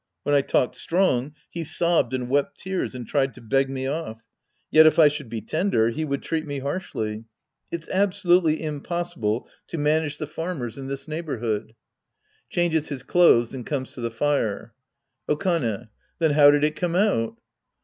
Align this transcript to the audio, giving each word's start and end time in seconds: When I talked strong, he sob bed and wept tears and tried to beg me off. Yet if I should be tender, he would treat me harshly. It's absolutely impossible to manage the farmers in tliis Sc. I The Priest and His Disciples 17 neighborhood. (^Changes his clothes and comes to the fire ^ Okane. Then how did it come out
When 0.23 0.33
I 0.33 0.41
talked 0.41 0.75
strong, 0.77 1.35
he 1.51 1.63
sob 1.63 2.09
bed 2.09 2.19
and 2.19 2.27
wept 2.27 2.57
tears 2.57 2.95
and 2.95 3.07
tried 3.07 3.35
to 3.35 3.39
beg 3.41 3.69
me 3.69 3.85
off. 3.85 4.19
Yet 4.71 4.87
if 4.87 4.97
I 4.97 5.07
should 5.09 5.29
be 5.29 5.41
tender, 5.41 5.89
he 5.91 6.05
would 6.05 6.23
treat 6.23 6.47
me 6.47 6.57
harshly. 6.57 7.25
It's 7.69 7.87
absolutely 7.87 8.63
impossible 8.63 9.47
to 9.67 9.77
manage 9.77 10.17
the 10.17 10.25
farmers 10.25 10.75
in 10.75 10.87
tliis 10.87 10.97
Sc. 11.03 11.09
I 11.09 11.17
The 11.17 11.23
Priest 11.23 11.43
and 11.43 11.43
His 11.43 11.61
Disciples 11.69 12.55
17 12.55 12.69
neighborhood. 12.73 12.77
(^Changes 12.81 12.87
his 12.89 13.03
clothes 13.03 13.53
and 13.53 13.65
comes 13.67 13.93
to 13.93 14.01
the 14.01 14.09
fire 14.09 14.73
^ 15.29 15.31
Okane. 15.35 15.89
Then 16.17 16.31
how 16.31 16.49
did 16.49 16.63
it 16.63 16.75
come 16.75 16.95
out 16.95 17.37